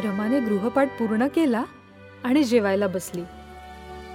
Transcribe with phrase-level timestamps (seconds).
[0.00, 1.64] रमाने गृहपाठ पूर्ण केला
[2.24, 3.22] आणि जेवायला बसली.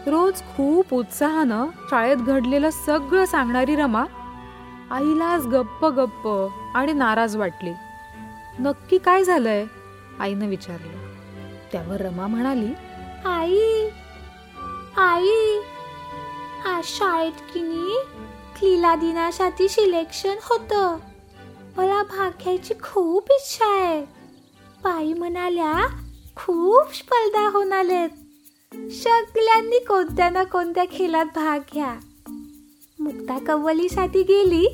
[0.07, 4.05] रोज खूप उत्साहानं शाळेत घडलेलं सगळं सांगणारी रमा
[4.91, 6.27] आईलाच गप्प गप्प
[6.75, 7.71] आणि नाराज वाटली.
[8.59, 9.65] नक्की काय झालंय?
[10.19, 10.97] आईनं विचारलं.
[11.71, 12.73] त्यावर रमा म्हणाली
[13.25, 13.87] आई
[14.97, 15.59] आई
[16.65, 17.97] आज शाळेत किनी
[18.59, 20.97] क्लीला दिनासाठी सिलेक्शन होतं.
[21.77, 24.23] मला भाग घ्यायची खूप इच्छा आहे.
[24.84, 25.73] बाई म्हणाल्या
[26.35, 28.09] खूप स्पर्धा होणार आहेत
[28.91, 31.93] सगळ्यांनी कोणत्या ना कोणत्या खेळात भाग घ्या.
[32.99, 34.67] मुक्ता कव्वलीसाठी गेली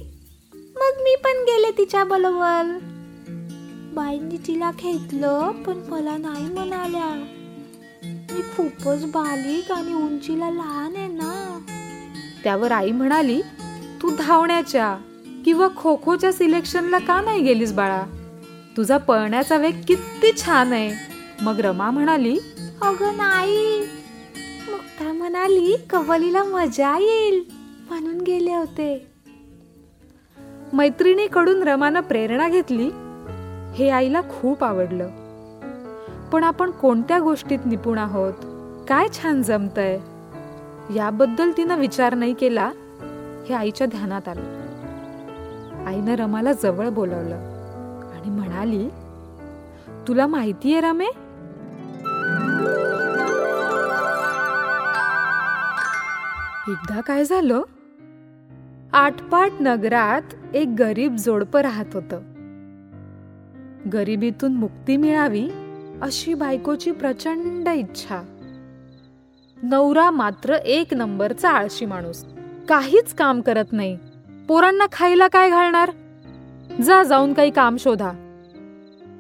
[0.54, 2.78] मग मी पण गेले तिच्या बरोबर.
[3.96, 7.10] बाईंनी तिला घेतलं पण मला नाही म्हणाल्या.
[8.04, 11.60] मी खूपच बालिक आणि उंचीला लहान आहे ना.
[12.44, 13.42] त्यावर आई म्हणाली
[14.02, 14.98] तू धावण्याच्या
[15.46, 18.04] किंवा खो खोच्या सिलेक्शनला का नाही गेलीस बाळा?
[18.78, 20.92] तुझा पळण्याचा वेग किती छान आहे.
[21.42, 22.40] मग रमा म्हणाली
[22.82, 23.80] अगं नाही.
[24.72, 27.44] मुक्ता म्हणाली कव्वलीला मजा येईल
[27.90, 29.08] म्हणून गेले होते.
[30.74, 32.90] मैत्रिणीकडून रमानं प्रेरणा घेतली.
[33.76, 35.10] हे आईला खूप आवडलं.
[36.30, 38.34] पण आपण कोणत्या गोष्टीत निपुण आहोत?
[38.88, 40.00] काय छान जमतंय?
[40.96, 42.72] याबद्दल तिनं विचार नाही केला.
[43.50, 44.60] हे आईच्या ध्यानात आलं.
[45.88, 47.49] आईनं रमाला जवळ बोलवलं.
[48.30, 48.90] आणि म्हणाली
[50.08, 51.06] तुला माहितीये रमे?
[56.72, 57.62] एकदा काय झालं?
[58.94, 62.20] आटपाट नगरात एक गरीब जोडपं राहत होतं.
[63.94, 65.50] गरिबीतून मुक्ती मिळावी
[66.02, 68.22] अशी बायकोची प्रचंड इच्छा.
[69.64, 72.26] नवरा मात्र एक नंबरचा आळशी माणूस.
[72.70, 73.98] काहीच काम करत नाही.
[74.48, 75.92] पोरांना खायला काय घालणार?
[76.84, 78.12] जा जाऊन काही काम शोधा.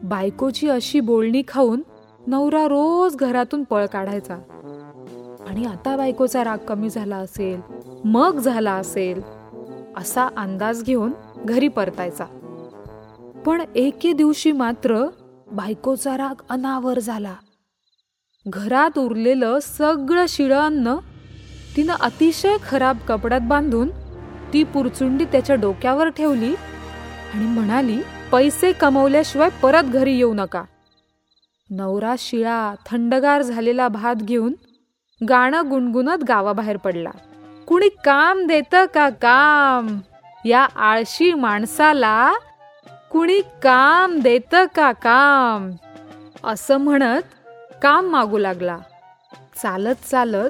[0.03, 1.81] बायकोची अशी बोलणी खाऊन
[2.27, 4.35] नवरा रोज घरातून पळ काढायचा.
[5.49, 7.61] आणि आता बायकोचा राग कमी झाला असेल
[8.05, 9.21] मग झाला असेल
[9.97, 11.11] असा अंदाज घेऊन
[11.45, 12.25] घरी परतायचा.
[13.45, 15.05] पण एके दिवशी मात्र
[15.51, 17.35] बायकोचा राग अनावर झाला.
[18.45, 20.95] घरात उरलेलं सगळं शिळं अन्न
[21.77, 23.89] तिनं अतिशय खराब कपड्यात बांधून
[24.53, 26.55] ती पुरचुंडी त्याच्या डोक्यावर ठेवली
[27.33, 28.01] आणि म्हणाली
[28.31, 30.63] पैसे कमवल्याशिवाय परत घरी येऊ नका.
[31.69, 34.53] नवरा शिळा थंडगार झालेला भात घेऊन
[35.29, 37.09] गाणं गुणगुणत गावाबाहेर पडला.
[37.67, 39.99] कुणी काम देतं का काम?
[40.45, 42.33] या आळशी माणसाला
[43.11, 45.71] कुणी काम देतं का काम?
[46.43, 47.21] असं म्हणत
[47.81, 48.77] काम मागू लागला.
[49.63, 50.49] चालत चालत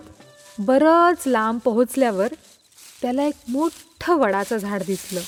[0.59, 2.27] बरंच लांब पोहोचल्यावर
[3.01, 5.19] त्याला एक मोठं वडाचं झाड दिसलं.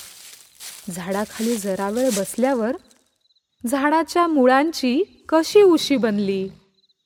[0.90, 2.76] झाडाखाली जरा वेळ बसल्यावर
[3.68, 6.50] झाडाच्या मुळांची कशी उशी बनली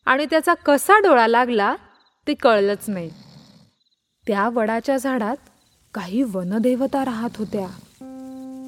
[0.06, 1.76] आणि त्याचा कसा डोळा लागला
[2.28, 3.10] ते कळलंच नाही.
[4.28, 5.38] त्या वडाच्या झाडात
[5.94, 7.68] काही वनदेवता राहत होत्या.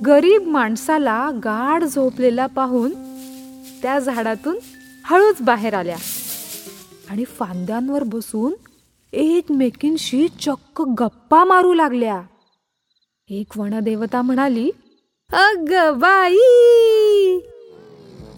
[0.06, 2.92] गरीब माणसाला गाढ झोपलेला पाहून
[3.82, 4.58] त्या झाडातून
[5.04, 5.98] हळूच बाहेर आल्या
[7.10, 8.54] आणि फांद्यांवर बसून
[9.14, 12.22] एकमेकींशी चक्क गप्पा मारू लागल्या.
[13.30, 14.72] एक वनदेवता म्हणाली
[15.34, 16.38] अग बाई!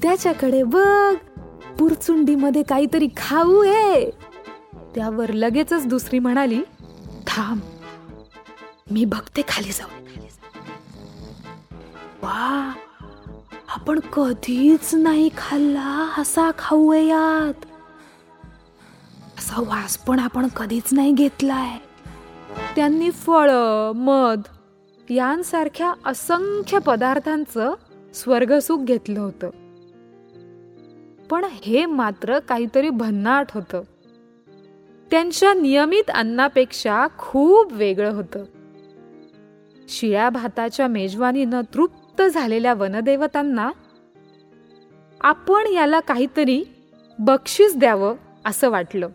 [0.04, 1.16] त्याच्याकडे बघ
[1.80, 4.10] पुरचुंडीमध्ये काहीतरी खाऊ आहे.
[4.96, 6.62] त्यावर लगेचच दुसरी म्हणाली
[7.28, 7.60] थांब
[8.92, 9.90] मी बघते खाली जाऊ
[12.24, 12.74] वा
[13.76, 17.66] आपण कधीच नाही खाल्ला असा खाऊ यात.
[19.38, 21.78] असा वास पण आपण कधीच नाही घेतलाय.
[22.76, 23.52] त्यांनी फळ
[23.96, 24.42] मध
[25.10, 27.74] यांसारख्या असंख्य पदार्थांचं
[28.14, 29.50] स्वर्गसुख घेतलं होतं.
[31.30, 33.82] पण हे मात्र काहीतरी भन्नाट होतं.
[35.12, 38.44] त्यांच्या नियमित अन्नापेक्षा खूप वेगळं होतं.
[39.88, 43.72] शिळ्या भाताच्या मेजवानीनं तृप्त झालेल्या वनदेवतांना
[45.22, 46.64] आपण याला काहीतरी
[47.20, 48.16] बक्षीस द्यावं
[48.46, 49.08] असं वाटलं.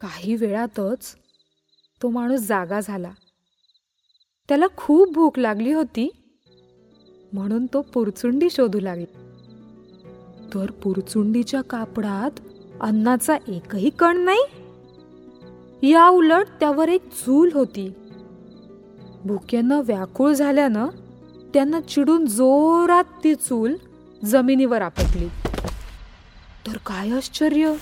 [0.00, 1.16] काही वेळातच
[2.02, 3.10] तो माणूस जागा झाला.
[4.48, 6.10] त्याला खूप भूक लागली होती.
[7.32, 9.20] म्हणून तो पुरचुंडी शोधू लागला.
[10.54, 12.30] तर पुरचुंडीच्या कापडात
[12.80, 14.44] अन्नाचा एकही कण नाही.
[15.90, 17.92] या उलट त्यावर एक चूल होती.
[19.24, 20.86] भुक्यानं व्याकुळ झाल्यानं
[21.54, 23.74] त्यांना चिडून जोरात ती चूल
[24.24, 25.28] जमिनीवर आपटली.
[26.66, 27.74] तर काय आश्चर्य!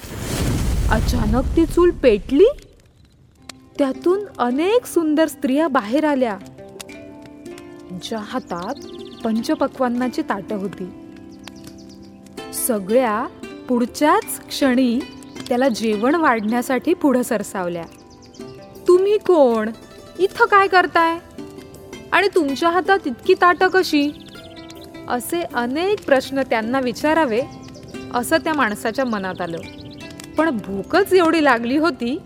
[0.91, 2.47] अचानक ती चूल पेटली?
[3.79, 6.38] त्यातून अनेक सुंदर स्त्रिया बाहेर आल्या.
[7.93, 8.75] त्यांच्या हातात
[9.25, 10.85] पंचपक्वान्नाची ताटं होती.
[12.53, 13.27] सगळ्या
[13.69, 15.00] पुढच्याच क्षणी
[15.49, 17.85] त्याला जेवण वाढण्यासाठी पुढं सरसावल्या.
[18.89, 19.71] तुम्ही कोण?
[20.19, 21.19] इथं काय करताय?
[22.12, 24.11] आणि तुमच्या हातात इतकी ताटं कशी?
[25.09, 27.41] असे अनेक प्रश्न त्यांना विचारावे
[28.15, 29.59] असं त्या माणसाच्या मनात आलं.
[30.37, 32.19] पण भूकच एवढी लागली होती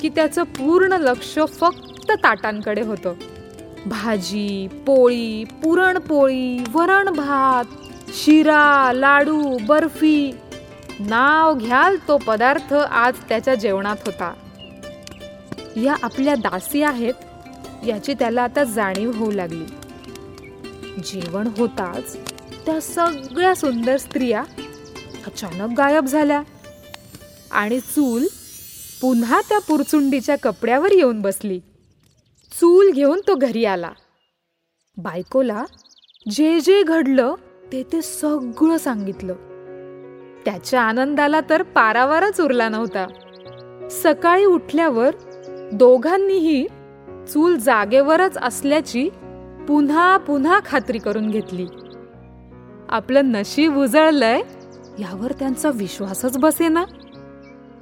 [0.00, 3.14] की त्याचं पूर्ण लक्ष फक्त ताटांकडे होतं.
[3.86, 7.64] भाजी पोळी पुरणपोळी वरण भात
[8.14, 10.32] शिरा लाडू बर्फी.
[11.00, 14.34] नाव घ्याल तो पदार्थ आज त्याच्या जेवणात होता.
[15.76, 17.14] या आपल्या दासी आहेत
[17.86, 19.64] याची त्याला आता जाणीव होऊ लागली.
[21.04, 22.16] जेवण होताच
[22.66, 24.42] त्या सगळ्या सुंदर स्त्रिया
[25.26, 26.42] अचानक गायब झाल्या
[27.50, 28.24] आणि चूल
[29.00, 31.60] पुन्हा त्या पुरचुंडीच्या कपड्यावर येऊन बसली.
[32.60, 33.90] चूल घेऊन तो घरी आला.
[34.96, 35.64] बायकोला
[36.30, 37.34] जे जे घडलं
[37.72, 39.34] ते ते सगळं सांगितलं.
[40.44, 43.06] त्याच्या आनंदाला तर पारावारच उरला नव्हता.
[43.90, 45.14] सकाळी उठल्यावर
[45.72, 46.66] दोघांनीही
[47.32, 49.08] चूल जागेवरच असल्याची
[49.68, 51.66] पुन्हा पुन्हा खात्री करून घेतली.
[52.88, 54.42] आपलं नशीब उजळलंय
[54.98, 56.84] यावर त्यांचा विश्वासच बसेना.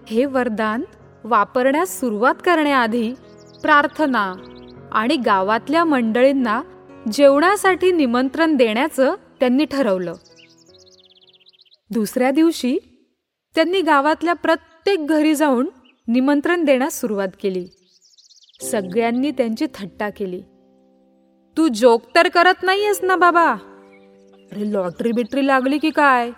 [0.07, 0.83] हे वरदान
[1.25, 3.15] वापरण्यास सुरुवात करण्याआधी
[3.63, 4.33] प्रार्थना
[4.93, 6.63] आणि गावातल्या मंडळींना
[7.13, 10.15] जेवणासाठी निमंत्रण देण्याचं त्यांनी ठरवलं.
[11.91, 12.79] दुसऱ्या दिवशी
[13.55, 15.71] त्यांनी गावातल्या प्रत्येक घरी जाऊन
[16.09, 17.67] निमंत्रण देण्यास सुरुवात केली.
[18.63, 20.43] सगळ्यांनी त्यांची थट्टा केली.
[21.57, 23.53] तू जोक तर करत नाहीयेस ना बाबा?
[24.53, 26.31] अरे लॉटरी बिटरी लागली की काय?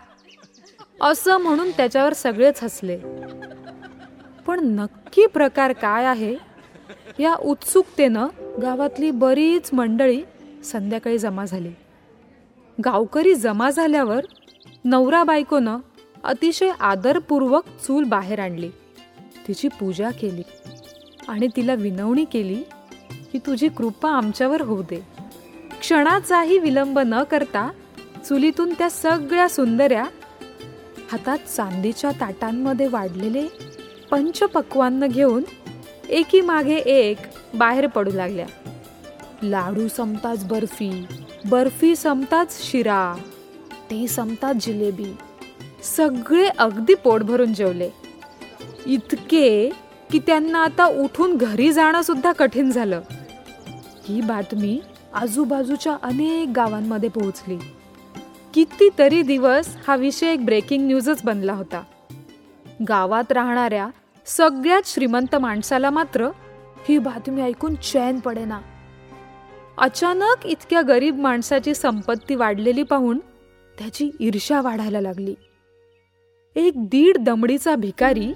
[1.00, 2.98] असं म्हणून त्याच्यावर सगळेच हसले.
[4.46, 6.36] पण नक्की प्रकार काय आहे
[7.18, 8.26] या उत्सुकतेनं
[8.60, 10.22] गावातली बरीच मंडळी
[10.64, 11.70] संध्याकाळी जमा झाली.
[12.84, 14.24] गावकरी जमा झाल्यावर
[14.84, 15.78] नवरा बायकोनं
[16.24, 18.70] अतिशय आदरपूर्वक चूल बाहेर आणली.
[19.48, 20.42] तिची पूजा केली
[21.28, 22.62] आणि तिला विनवणी केली
[23.32, 25.06] की तुझी कृपा आमच्यावर होऊ दे.
[25.80, 27.70] क्षणाचाही विलंब न करता
[28.28, 30.04] चुलीतून त्या सगळ्या सुंदऱ्या
[31.12, 33.46] हातात चांदीच्या ताटांमध्ये वाढलेले
[34.10, 35.42] पंचपक्वान्न घेऊन
[36.08, 37.18] एकी मागे एक
[37.54, 38.46] बाहेर पडू लागल्या.
[39.42, 41.06] लाडू संपताच बर्फी
[41.50, 43.14] बर्फी संपताच शिरा
[43.90, 45.16] ते संपताच जिलेबी.
[45.82, 47.90] सगळे अगदी पोट भरून जेवले.
[48.86, 49.70] इतके
[50.12, 53.00] की त्यांना आता उठून घरी जाणं सुद्धा कठीण झालं.
[54.08, 54.80] ही बातमी
[55.14, 57.58] आजूबाजूच्या अनेक गावांमध्ये पोहोचली.
[58.54, 61.82] कितीतरी दिवस हा विषय एक ब्रेकिंग न्यूजच बनला होता.
[62.88, 63.88] गावात राहणाऱ्या
[64.26, 66.28] सगळ्यात श्रीमंत माणसाला मात्र
[66.88, 68.60] ही बातमी ऐकून चैन पडेना.
[69.78, 73.18] अचानक इतक्या गरीब माणसाची संपत्ती वाढलेली पाहून
[73.78, 75.34] त्याची ईर्ष्या वाढायला लागली.
[76.56, 78.32] एक दीड दमडीचा भिकारी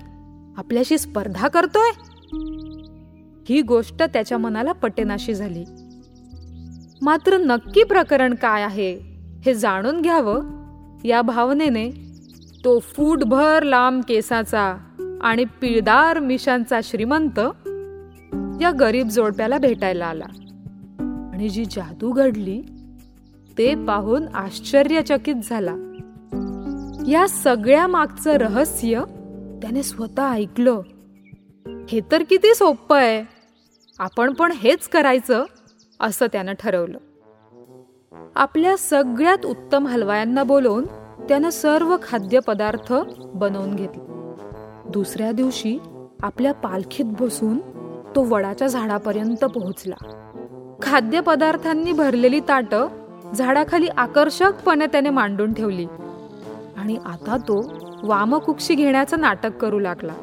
[0.56, 1.90] आपल्याशी स्पर्धा करतोय?
[3.48, 5.64] ही गोष्ट त्याच्या मनाला पटेनाशी झाली.
[7.02, 8.98] मात्र नक्की प्रकरण काय आहे
[9.46, 10.56] हे जाणून घ्यावं.
[11.04, 11.90] या भावनेने
[12.64, 14.76] तो फूटभर लांब केसाचा
[15.20, 17.40] आणि पिळदार मिशांचा श्रीमंत
[18.60, 20.24] या गरीब जोडप्याला भेटायला आला.
[21.32, 22.62] आणि जी जादू घडली
[23.58, 25.74] ते पाहून आश्चर्यचकित झाला.
[27.08, 29.02] या सगळ्या मागचं रहस्य
[29.62, 30.80] त्याने स्वतः ऐकलं.
[31.88, 33.24] हे तर किती सोपं आहे.
[33.98, 35.44] आपण पण हेच करायचं
[36.00, 36.98] असं त्यानं ठरवलं.
[38.36, 40.84] आपल्या सगळ्यात उत्तम हलवायांना बोलवून
[41.28, 42.92] त्यानं सर्व खाद्यपदार्थ
[43.34, 44.02] बनवून घेतले.
[44.90, 45.78] दुसऱ्या दिवशी
[46.22, 47.58] आपल्या पालखीत बसून
[48.14, 49.94] तो वडाच्या झाडापर्यंत पोहोचला.
[50.82, 52.88] खाद्यपदार्थांनी भरलेली ताटं
[53.34, 55.86] झाडाखाली आकर्षकपणे त्याने मांडून ठेवली.
[56.76, 57.72] आणि आता तो
[58.02, 60.14] वामकुक्षी घेण्याचं नाटक करू लागला.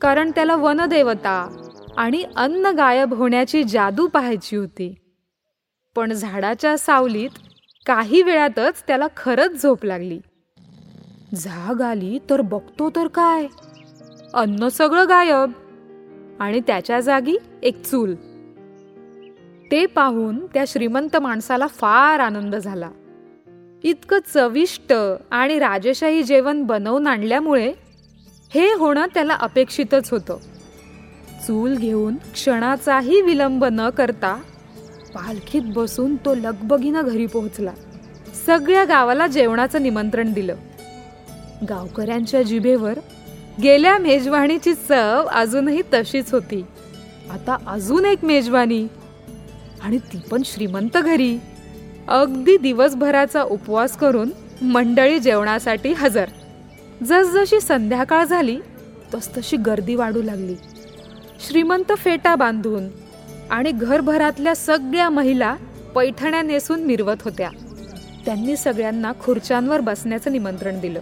[0.00, 1.64] कारण त्याला वनदेवता
[1.96, 4.94] आणि अन्न गायब होण्याची जादू पाहायची होती.
[5.96, 7.30] पण झाडाच्या सावलीत
[7.86, 10.20] काही वेळातच त्याला खरंच झोप लागली.
[11.34, 13.46] झाग आली तर बघतो तर काय?
[14.34, 15.52] अन्न सगळं गायब.
[16.40, 18.14] आणि त्याच्या जागी एक चूल.
[19.70, 22.90] ते पाहून त्या श्रीमंत माणसाला फार आनंद झाला.
[23.82, 24.92] इतकं चविष्ट
[25.30, 27.72] आणि राजेशाही जेवण बनवून आणल्यामुळे
[28.54, 30.36] हे होणं त्याला अपेक्षितच होतं.
[31.46, 34.40] चूल घेऊन क्षणाचाही विलंब न करता
[35.14, 37.72] पालखीत बसून तो लगबगीनं घरी पोहोचला.
[38.46, 40.56] सगळ्या गावाला जेवणाचं निमंत्रण दिलं.
[41.68, 42.98] गावकऱ्यांच्या जिभेवर
[43.62, 46.64] गेल्या मेजवानीची चव अजूनही तशीच होती.
[47.30, 48.86] आता अजून एक मेजवानी.
[49.82, 51.38] आणि ती पण श्रीमंत घरी.
[52.08, 54.30] अगदी दिवसभराचा उपवास करून
[54.62, 56.24] मंडळी जेवणासाठी हजर.
[57.04, 58.60] जसजशी संध्याकाळ झाली
[59.14, 60.54] तसतशी गर्दी वाढू लागली.
[61.48, 62.88] श्रीमंत फेटा बांधून
[63.50, 65.56] आणि घरभरातल्या सगळ्या महिला
[65.94, 67.50] पैठण्या नेसून मिरवत होत्या.
[68.26, 71.00] त्यांनी सगळ्यांना खुर्च्यांवर बसण्याचं निमंत्रण दिलं.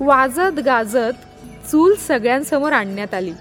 [0.00, 1.25] वाजत गाजत
[1.70, 3.32] चूल सगळ्यांसमोर आणण्यात आली.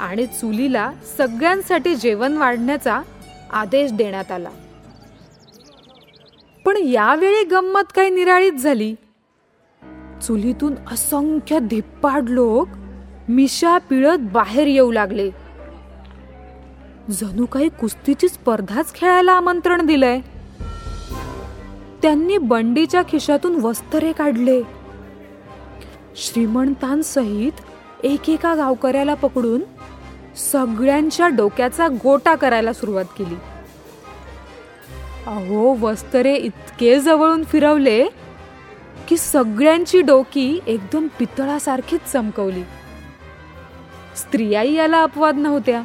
[0.00, 3.02] आणि चुलीला सगळ्यांसाठी जेवण वाढण्याचा
[3.52, 4.48] आदेश देण्यात आला.
[6.64, 8.94] पण यावेळी गंमत काही निराळीच झाली.
[10.22, 12.68] चुलीतून असंख्य धिप्पाड लोक
[13.28, 15.30] मिशा पिळत बाहेर येऊ लागले.
[17.10, 20.20] जणू काही कुस्तीची स्पर्धाच खेळायला आमंत्रण दिलंय.
[22.02, 24.75] त्यांनी बंडीच्या खिशातून वस्त्रे काढले.
[26.16, 27.52] श्रीमंतांसहित
[28.04, 29.60] एकेका गावकऱ्याला पकडून
[30.36, 33.34] सगळ्यांच्या डोक्याचा गोटा करायला सुरुवात केली.
[35.26, 38.06] अहो वस्त्रे इतके जवळून फिरवले
[39.08, 42.62] की सगळ्यांची डोकी एकदम पितळासारखीच चमकवली.
[44.16, 45.82] स्त्रियाही याला अपवाद नव्हत्या.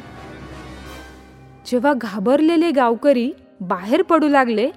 [1.66, 4.70] जेव्हा घाबरलेले गावकरी बाहेर पडू लागले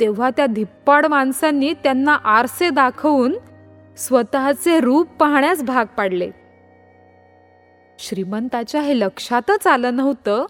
[0.00, 3.34] तेव्हा त्या धिप्पाड माणसांनी त्यांना आरसे दाखवून
[3.98, 6.30] स्वतःचे रूप पाहण्यास भाग पाडले.
[7.98, 10.46] श्रीमंताच्या हे लक्षातच आलं नव्हतं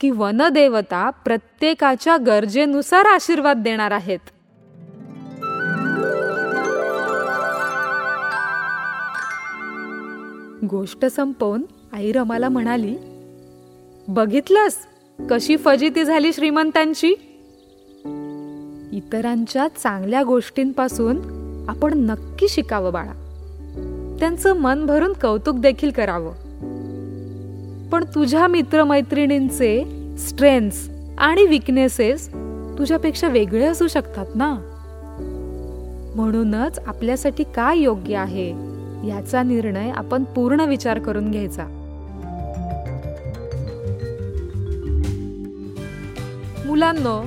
[0.00, 4.18] की वनदेवता प्रत्येकाच्या गरजेनुसार आशीर्वाद देणार आहेत.
[10.70, 12.96] गोष्ट संपवून आई रमाला म्हणाली
[14.08, 14.76] बघितलंस
[15.30, 17.08] कशी फजिती झाली श्रीमंतांची?
[18.92, 23.12] इतरांच्या चांगल्या गोष्टींपासून आपण नक्की शिकावं बाळा.
[24.20, 26.32] त्यांचं मन भरून कौतुक देखील करावं.
[27.88, 29.84] पण तुझ्या मित्रमैत्रिणींचे
[30.18, 32.28] स्ट्रेंथ्स आणि विकनेसेस
[32.78, 34.54] तुझ्यापेक्षा वेगळे असू शकतात ना?
[36.16, 38.50] म्हणूनच आपल्यासाठी काय योग्य आहे
[39.08, 41.64] याचा निर्णय आपण पूर्ण विचार करून घ्यायचा.
[46.66, 47.24] मुलांनो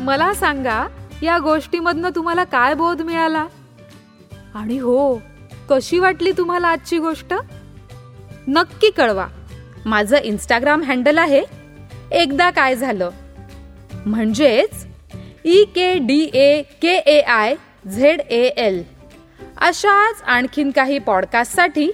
[0.00, 0.88] मला सांगा
[1.22, 3.46] या गोष्टीमधनं तुम्हाला काय बोध मिळाला?
[4.54, 5.22] आणि हो
[5.70, 7.34] कशी वाटली तुम्हाला आजची गोष्ट?
[8.48, 9.26] नक्की कळवा.
[9.86, 11.42] माझं इंस्टाग्राम हँडल आहे
[12.12, 13.10] एकदा काय झालं.
[14.06, 14.86] म्हणजेच
[15.44, 17.54] E K D A K A I
[17.88, 18.82] Z A L
[19.56, 21.90] अशाच आणखीन काही पॉडकास्टसाठी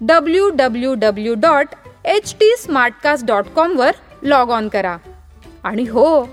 [0.00, 1.66] W W W dot
[2.04, 3.90] H T Smartcast dot कॉमवर
[4.22, 4.96] log on करा.
[5.62, 6.28] आणि हो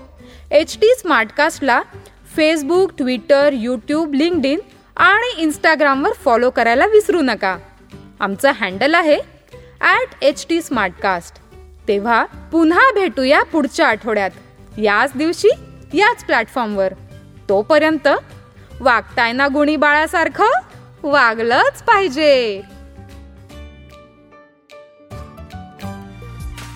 [0.50, 1.82] एच टी स्मार्टकास्टला
[2.36, 4.60] Facebook Twitter YouTube LinkedIn
[4.98, 7.56] आणि इंस्टाग्रामवर फॉलो करायला विसरू नका.
[8.20, 9.18] आमचं हँडल आहे
[9.80, 11.36] ॲट एच टी स्मार्टकास्ट
[11.88, 14.30] तेव्हा पुन्हा भेटूया पुढच्या आठवड्यात.
[14.78, 15.48] याच दिवशी
[15.94, 16.92] याच प्लॅटफॉर्मवर
[17.48, 18.08] तोपर्यंत
[18.80, 20.50] वागताय ना गुणी बाळासारखं?
[21.02, 22.62] वागलंच पाहिजे.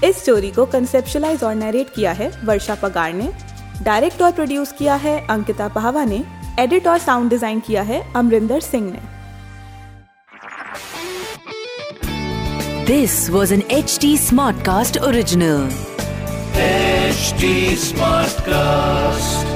[0.05, 3.27] इस स्टोरी को कंसेप्शलाइज और नरेट किया है वर्षा पगार ने.
[3.85, 6.42] डायरेक्ट और प्रोड्यूस किया है अंकिता पाहवा ने.
[6.61, 9.11] एडिट और साउंड डिजाइन किया है अमरिंदर सिंह ने
[12.87, 15.63] This was an HT Smartcast original.
[16.65, 17.53] HT
[17.85, 19.52] Smartcast.